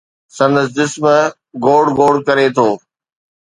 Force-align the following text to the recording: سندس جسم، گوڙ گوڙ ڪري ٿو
سندس 0.37 0.67
جسم، 0.77 1.03
گوڙ 1.63 1.83
گوڙ 1.97 2.13
ڪري 2.27 2.47
ٿو 2.55 2.67